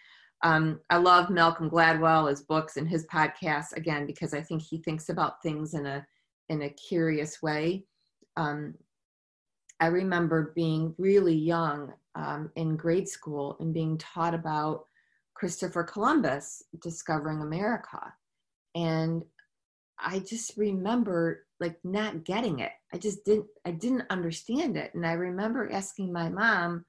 Um, 0.42 0.80
I 0.88 0.97
love 0.97 1.28
Malcolm 1.28 1.69
Gladwell, 1.69 2.30
his 2.30 2.42
books 2.42 2.78
and 2.78 2.88
his 2.88 3.07
podcasts 3.07 3.76
again 3.76 4.07
because 4.07 4.33
I 4.33 4.40
think 4.40 4.62
he 4.62 4.78
thinks 4.78 5.11
about 5.11 5.42
things 5.42 5.75
in 5.75 5.85
a 5.85 6.07
in 6.50 6.62
a 6.62 6.69
curious 6.69 7.40
way. 7.40 7.85
Um, 8.37 8.75
I 9.78 9.87
remember 9.87 10.52
being 10.54 10.95
really 10.99 11.35
young 11.35 11.92
um, 12.14 12.50
in 12.57 12.76
grade 12.76 13.09
school 13.09 13.57
and 13.61 13.73
being 13.73 13.97
taught 13.97 14.35
about 14.35 14.85
Christopher 15.33 15.85
Columbus 15.85 16.64
discovering 16.83 17.40
America. 17.40 18.12
And 18.75 19.25
I 19.99 20.19
just 20.19 20.57
remember 20.59 21.47
like 21.61 21.78
not 21.85 22.25
getting 22.25 22.59
it. 22.59 22.73
I 22.92 22.99
just 22.99 23.25
didn't 23.25 23.47
I 23.64 23.71
didn't 23.71 24.04
understand 24.11 24.76
it. 24.76 24.92
And 24.95 25.07
I 25.07 25.12
remember 25.12 25.71
asking 25.73 26.12
my 26.12 26.28
mom, 26.28 26.85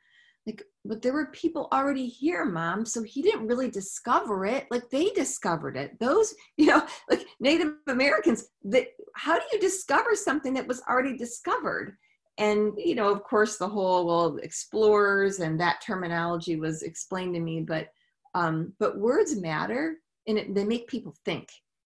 but 0.86 1.02
there 1.02 1.14
were 1.14 1.28
people 1.28 1.68
already 1.72 2.08
here 2.08 2.46
mom 2.46 2.86
so 2.86 3.04
he 3.04 3.22
didn't 3.22 3.48
really 3.48 3.70
discover 3.70 4.46
it 4.46 4.66
like 4.72 4.90
they 4.90 5.10
discovered 5.10 5.78
it 5.78 5.98
those 6.00 6.34
you 6.58 6.68
know 6.68 6.86
like 7.10 7.26
native 7.40 7.74
americans 7.88 8.46
that 8.64 8.88
how 9.16 9.38
do 9.38 9.46
you 9.52 9.60
discover 9.60 10.16
something 10.16 10.54
that 10.54 10.68
was 10.68 10.82
already 10.90 11.16
discovered 11.18 11.98
and 12.38 12.74
you 12.78 12.96
know 12.96 13.10
of 13.10 13.24
course 13.24 13.58
the 13.58 13.68
whole 13.68 14.06
well 14.06 14.38
explorers 14.38 15.40
and 15.40 15.60
that 15.60 15.82
terminology 15.86 16.56
was 16.56 16.82
explained 16.84 17.34
to 17.34 17.40
me 17.40 17.62
but 17.62 17.90
um 18.34 18.74
but 18.80 18.98
words 18.98 19.36
matter 19.36 19.98
and 20.28 20.38
it, 20.38 20.56
they 20.56 20.64
make 20.64 20.88
people 20.88 21.16
think 21.26 21.50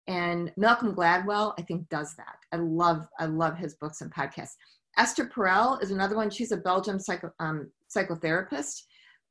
And 0.07 0.53
Malcolm 0.57 0.95
Gladwell, 0.95 1.55
I 1.59 1.63
think, 1.63 1.89
does 1.89 2.15
that. 2.17 2.37
I 2.53 2.57
love, 2.57 3.07
I 3.19 3.27
love 3.27 3.57
his 3.57 3.75
books 3.75 4.01
and 4.03 4.13
podcasts. 4.13 4.57
Esther 4.97 5.27
Perel 5.27 5.83
is 5.83 5.91
another 5.91 6.17
one. 6.17 6.31
She's 6.31 6.53
a 6.53 6.57
Belgian 6.57 7.01
psycho, 7.01 7.31
um, 7.41 7.71
psychotherapist. 7.95 8.83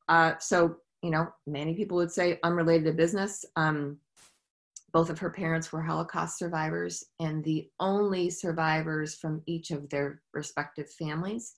Uh, 0.09 0.33
so, 0.39 0.77
you 1.01 1.11
know, 1.11 1.27
many 1.47 1.73
people 1.73 1.97
would 1.97 2.11
say 2.11 2.39
unrelated 2.43 2.85
to 2.85 2.93
business. 2.93 3.45
Um, 3.55 3.97
both 4.91 5.09
of 5.09 5.19
her 5.19 5.31
parents 5.31 5.71
were 5.71 5.81
Holocaust 5.81 6.37
survivors 6.37 7.03
and 7.19 7.43
the 7.43 7.67
only 7.79 8.29
survivors 8.29 9.15
from 9.15 9.41
each 9.47 9.71
of 9.71 9.89
their 9.89 10.21
respective 10.33 10.89
families. 10.89 11.55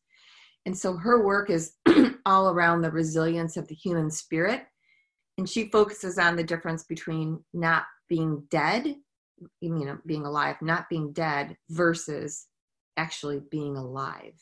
And 0.65 0.75
so 0.75 0.95
her 0.95 1.23
work 1.23 1.49
is 1.49 1.73
all 2.25 2.49
around 2.49 2.81
the 2.81 2.91
resilience 2.91 3.57
of 3.57 3.67
the 3.67 3.75
human 3.75 4.09
spirit. 4.09 4.65
And 5.37 5.49
she 5.49 5.69
focuses 5.69 6.17
on 6.17 6.37
the 6.37 6.43
difference 6.43 6.83
between 6.85 7.43
not 7.53 7.83
being 8.07 8.43
dead, 8.49 8.95
you 9.59 9.85
know, 9.85 9.97
being 10.05 10.25
alive, 10.25 10.55
not 10.61 10.89
being 10.89 11.11
dead 11.11 11.57
versus 11.69 12.47
actually 12.97 13.41
being 13.51 13.77
alive. 13.77 14.33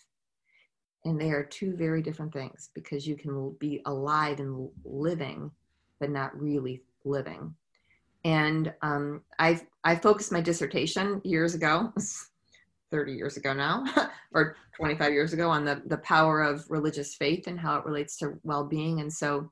And 1.05 1.19
they 1.19 1.31
are 1.31 1.43
two 1.43 1.75
very 1.75 2.01
different 2.01 2.31
things 2.31 2.69
because 2.73 3.05
you 3.05 3.15
can 3.15 3.55
be 3.59 3.81
alive 3.85 4.39
and 4.39 4.69
living, 4.85 5.51
but 5.99 6.09
not 6.09 6.39
really 6.39 6.83
living. 7.03 7.53
And 8.23 8.73
um, 8.81 9.21
I 9.37 9.61
I 9.83 9.97
focused 9.97 10.31
my 10.31 10.39
dissertation 10.39 11.21
years 11.25 11.55
ago, 11.55 11.91
30 12.91 13.13
years 13.13 13.35
ago 13.35 13.53
now, 13.53 13.83
or 14.33 14.55
25 14.77 15.11
years 15.11 15.33
ago, 15.33 15.49
on 15.49 15.65
the 15.65 15.81
the 15.87 15.97
power 15.97 16.41
of 16.41 16.65
religious 16.69 17.15
faith 17.15 17.47
and 17.47 17.59
how 17.59 17.77
it 17.77 17.85
relates 17.85 18.15
to 18.17 18.39
well 18.43 18.63
being. 18.63 19.01
And 19.01 19.11
so 19.11 19.51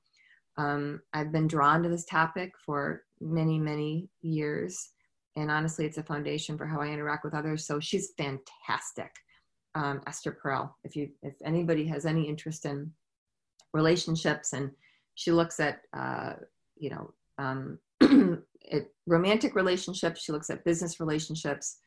um, 0.58 1.01
I've 1.13 1.34
been 1.34 1.48
drawn 1.48 1.84
to 1.84 1.89
this 1.89 2.05
topic 2.05 2.53
for 2.65 3.03
many 3.20 3.60
many 3.60 4.08
years 4.22 4.90
and 5.35 5.50
honestly 5.50 5.85
it's 5.85 5.97
a 5.97 6.03
foundation 6.03 6.57
for 6.57 6.65
how 6.65 6.81
i 6.81 6.88
interact 6.88 7.23
with 7.23 7.33
others 7.33 7.65
so 7.65 7.79
she's 7.79 8.13
fantastic 8.17 9.11
um, 9.75 10.01
esther 10.07 10.38
perel 10.43 10.71
if 10.83 10.95
you 10.95 11.09
if 11.23 11.33
anybody 11.45 11.85
has 11.85 12.05
any 12.05 12.27
interest 12.27 12.65
in 12.65 12.91
relationships 13.73 14.53
and 14.53 14.71
she 15.15 15.31
looks 15.31 15.59
at 15.59 15.81
uh, 15.93 16.33
you 16.77 16.89
know 16.89 17.13
um, 17.38 17.79
it, 18.61 18.93
romantic 19.07 19.55
relationships 19.55 20.21
she 20.21 20.31
looks 20.31 20.50
at 20.50 20.65
business 20.65 21.00
relationships 21.00 21.77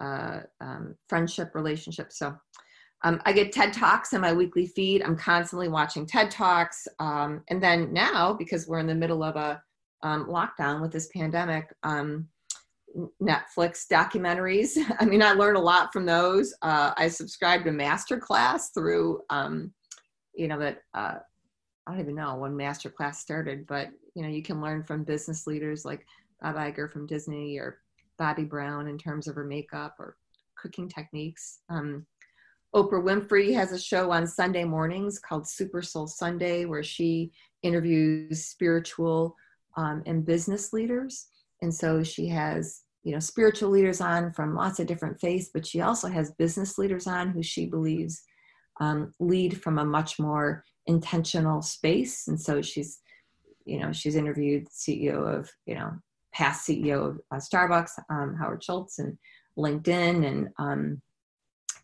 uh, 0.00 0.40
um, 0.60 0.94
friendship 1.08 1.54
relationships 1.54 2.18
so 2.18 2.34
um, 3.04 3.20
I 3.24 3.32
get 3.32 3.52
TED 3.52 3.72
Talks 3.72 4.12
in 4.12 4.20
my 4.20 4.32
weekly 4.32 4.66
feed. 4.66 5.02
I'm 5.02 5.16
constantly 5.16 5.68
watching 5.68 6.04
TED 6.04 6.30
Talks. 6.30 6.88
Um, 6.98 7.42
and 7.48 7.62
then 7.62 7.92
now, 7.92 8.32
because 8.32 8.66
we're 8.66 8.80
in 8.80 8.88
the 8.88 8.94
middle 8.94 9.22
of 9.22 9.36
a 9.36 9.62
um, 10.02 10.26
lockdown 10.26 10.80
with 10.80 10.92
this 10.92 11.08
pandemic, 11.14 11.72
um, 11.84 12.26
Netflix 13.22 13.86
documentaries. 13.90 14.76
I 15.00 15.04
mean, 15.04 15.22
I 15.22 15.32
learned 15.32 15.56
a 15.56 15.60
lot 15.60 15.92
from 15.92 16.06
those. 16.06 16.54
Uh, 16.62 16.92
I 16.96 17.08
subscribed 17.08 17.64
to 17.64 17.70
Masterclass 17.70 18.72
through, 18.74 19.20
um, 19.30 19.72
you 20.34 20.48
know, 20.48 20.58
that 20.58 20.82
uh, 20.94 21.16
I 21.86 21.90
don't 21.90 22.00
even 22.00 22.14
know 22.14 22.36
when 22.36 22.52
Masterclass 22.52 23.16
started, 23.16 23.66
but 23.66 23.88
you 24.14 24.22
know, 24.22 24.28
you 24.28 24.42
can 24.42 24.60
learn 24.60 24.82
from 24.82 25.04
business 25.04 25.46
leaders 25.46 25.84
like 25.84 26.06
Bob 26.40 26.56
Iger 26.56 26.90
from 26.90 27.06
Disney 27.06 27.58
or 27.58 27.78
Bobbi 28.20 28.48
Brown 28.48 28.88
in 28.88 28.98
terms 28.98 29.28
of 29.28 29.34
her 29.34 29.44
makeup 29.44 29.96
or 29.98 30.16
cooking 30.56 30.88
techniques. 30.88 31.60
Um, 31.68 32.06
Oprah 32.74 33.02
Winfrey 33.02 33.54
has 33.54 33.72
a 33.72 33.78
show 33.78 34.10
on 34.10 34.26
Sunday 34.26 34.64
mornings 34.64 35.18
called 35.18 35.48
Super 35.48 35.80
Soul 35.80 36.06
Sunday, 36.06 36.66
where 36.66 36.82
she 36.82 37.32
interviews 37.62 38.44
spiritual 38.44 39.34
um, 39.76 40.02
and 40.06 40.26
business 40.26 40.72
leaders 40.72 41.28
and 41.62 41.74
so 41.74 42.02
she 42.02 42.28
has 42.28 42.82
you 43.04 43.12
know 43.12 43.20
spiritual 43.20 43.70
leaders 43.70 44.00
on 44.00 44.32
from 44.32 44.54
lots 44.54 44.80
of 44.80 44.86
different 44.86 45.18
faiths 45.20 45.50
but 45.54 45.66
she 45.66 45.80
also 45.80 46.08
has 46.08 46.32
business 46.32 46.78
leaders 46.78 47.06
on 47.06 47.30
who 47.30 47.42
she 47.42 47.66
believes 47.66 48.22
um, 48.80 49.12
lead 49.18 49.60
from 49.62 49.78
a 49.78 49.84
much 49.84 50.18
more 50.18 50.64
intentional 50.86 51.62
space. 51.62 52.28
And 52.28 52.40
so 52.40 52.62
she's 52.62 53.00
you 53.64 53.78
know 53.78 53.92
she's 53.92 54.16
interviewed 54.16 54.66
ceo 54.68 55.38
of 55.38 55.50
you 55.66 55.74
know 55.74 55.92
past 56.32 56.66
ceo 56.66 57.10
of 57.10 57.20
uh, 57.30 57.36
starbucks 57.36 57.90
um, 58.08 58.34
howard 58.34 58.64
schultz 58.64 58.98
and 58.98 59.18
linkedin 59.58 60.26
and 60.26 60.48
um, 60.58 61.02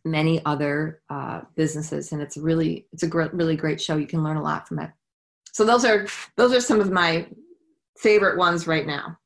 many 0.05 0.43
other 0.47 1.03
uh, 1.11 1.43
businesses. 1.57 2.13
And 2.13 2.23
it's 2.23 2.37
really 2.37 2.87
it's 2.93 3.03
a 3.03 3.09
gr- 3.09 3.25
really 3.33 3.57
great 3.57 3.81
show. 3.81 3.97
You 3.97 4.07
can 4.07 4.25
learn 4.25 4.37
a 4.37 4.43
lot 4.43 4.67
from 4.67 4.79
it. 4.79 4.91
So 5.53 5.65
those 5.65 5.85
are 5.85 6.07
those 6.37 6.53
are 6.55 6.61
some 6.61 6.81
of 6.81 6.91
my 6.91 7.27
favorite 7.99 8.39
ones 8.39 8.67
right 8.67 8.87
now 8.87 9.17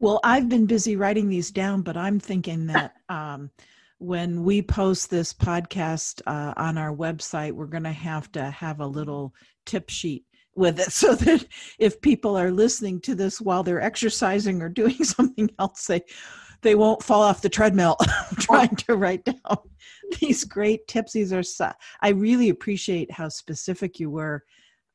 well, 0.00 0.20
I've 0.22 0.48
been 0.48 0.66
busy 0.66 0.96
writing 0.96 1.28
these 1.28 1.50
down, 1.50 1.82
but 1.82 1.96
I'm 1.96 2.20
thinking 2.20 2.66
that 2.68 2.94
um, 3.08 3.50
when 3.98 4.44
we 4.44 4.62
post 4.62 5.10
this 5.10 5.32
podcast 5.32 6.22
uh, 6.26 6.54
on 6.56 6.78
our 6.78 6.94
website, 6.94 7.52
we're 7.52 7.66
going 7.66 7.84
to 7.84 7.92
have 7.92 8.30
to 8.32 8.50
have 8.50 8.80
a 8.80 8.86
little 8.86 9.34
tip 9.66 9.90
sheet 9.90 10.24
with 10.54 10.78
it 10.80 10.92
so 10.92 11.14
that 11.14 11.46
if 11.78 12.00
people 12.00 12.36
are 12.36 12.50
listening 12.50 13.00
to 13.00 13.14
this 13.14 13.40
while 13.40 13.62
they're 13.62 13.80
exercising 13.80 14.62
or 14.62 14.68
doing 14.68 14.94
something 15.04 15.50
else, 15.58 15.86
they 15.86 16.02
they 16.62 16.74
won't 16.74 17.04
fall 17.04 17.22
off 17.22 17.40
the 17.40 17.48
treadmill 17.48 17.96
trying 18.40 18.74
to 18.74 18.96
write 18.96 19.24
down 19.24 19.58
these 20.20 20.42
great 20.42 20.88
tips. 20.88 21.12
These 21.12 21.32
are 21.32 21.42
su- 21.42 21.66
I 22.02 22.08
really 22.08 22.48
appreciate 22.48 23.12
how 23.12 23.28
specific 23.28 24.00
you 24.00 24.10
were, 24.10 24.42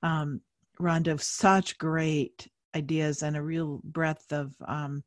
um, 0.02 0.42
Rhonda. 0.78 1.20
Such 1.22 1.78
great 1.78 2.50
ideas 2.76 3.24
and 3.24 3.36
a 3.36 3.42
real 3.42 3.82
breadth 3.84 4.32
of 4.32 4.54
um, 4.68 5.04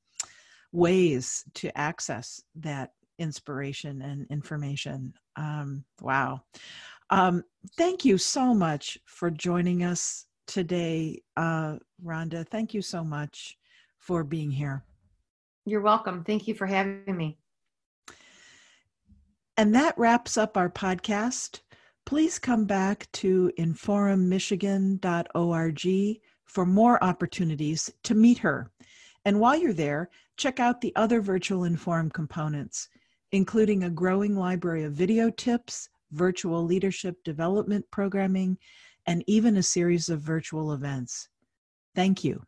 ways 0.73 1.45
to 1.55 1.77
access 1.79 2.43
that 2.57 2.91
inspiration 3.19 4.03
and 4.03 4.27
information. 4.31 5.15
Um, 5.37 5.85
wow. 6.01 6.43
Um, 7.11 7.45
thank 7.77 8.05
you 8.05 8.19
so 8.19 8.53
much 8.53 8.99
for 9.07 9.31
joining 9.31 9.85
us 9.85 10.27
today, 10.47 11.23
uh, 11.37 11.77
Rhonda. 12.05 12.47
Thank 12.47 12.75
you 12.75 12.83
so 12.83 13.03
much 13.05 13.57
for 13.99 14.25
being 14.25 14.51
here. 14.51 14.85
You're 15.65 15.81
welcome. 15.81 16.25
Thank 16.25 16.47
you 16.47 16.53
for 16.55 16.67
having 16.67 17.17
me. 17.17 17.39
And 19.57 19.75
that 19.75 19.97
wraps 19.97 20.37
up 20.37 20.55
our 20.57 20.69
podcast. 20.69 21.61
Please 22.05 22.39
come 22.39 22.67
back 22.67 23.09
to 23.13 23.51
inforummichigan.org 23.59 26.21
for 26.47 26.65
more 26.65 27.03
opportunities 27.03 27.91
to 28.05 28.15
meet 28.15 28.39
her. 28.39 28.71
And 29.25 29.41
while 29.41 29.57
you're 29.57 29.73
there, 29.73 30.11
check 30.37 30.61
out 30.61 30.81
the 30.81 30.95
other 30.97 31.21
Virtual 31.21 31.63
Inforum 31.63 32.13
components, 32.13 32.89
including 33.33 33.85
a 33.85 33.91
growing 33.91 34.37
library 34.37 34.85
of 34.85 34.93
video 34.93 35.31
tips, 35.31 35.89
virtual 36.13 36.65
leadership 36.65 37.23
development 37.25 37.85
programming, 37.91 38.57
and 39.07 39.23
even 39.27 39.57
a 39.57 39.63
series 39.63 40.09
of 40.09 40.21
virtual 40.21 40.73
events. 40.73 41.29
Thank 41.95 42.25
you. 42.25 42.43